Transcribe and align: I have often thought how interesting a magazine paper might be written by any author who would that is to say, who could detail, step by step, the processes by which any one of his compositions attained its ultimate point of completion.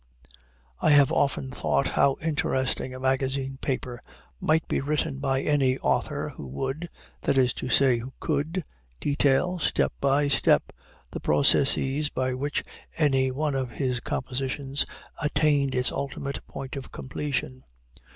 I 0.81 0.89
have 0.93 1.11
often 1.11 1.51
thought 1.51 1.89
how 1.89 2.15
interesting 2.23 2.91
a 2.95 2.99
magazine 2.99 3.59
paper 3.61 4.01
might 4.39 4.67
be 4.67 4.81
written 4.81 5.19
by 5.19 5.41
any 5.43 5.77
author 5.77 6.29
who 6.29 6.47
would 6.47 6.89
that 7.21 7.37
is 7.37 7.53
to 7.61 7.69
say, 7.69 7.99
who 7.99 8.11
could 8.19 8.63
detail, 8.99 9.59
step 9.59 9.93
by 10.01 10.27
step, 10.27 10.71
the 11.11 11.19
processes 11.19 12.09
by 12.09 12.33
which 12.33 12.63
any 12.97 13.29
one 13.29 13.53
of 13.53 13.69
his 13.69 13.99
compositions 13.99 14.87
attained 15.21 15.75
its 15.75 15.91
ultimate 15.91 16.47
point 16.47 16.75
of 16.75 16.91
completion. 16.91 17.63